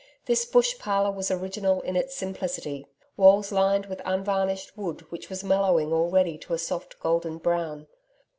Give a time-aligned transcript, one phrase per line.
[0.25, 2.87] This bush parlour was original in its simplicity.
[3.17, 7.85] Walls lined with unvarnished wood which was mellowing already to a soft golden brown.